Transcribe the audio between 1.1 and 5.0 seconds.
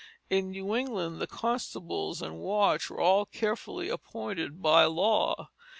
the constables and watch were all carefully appointed by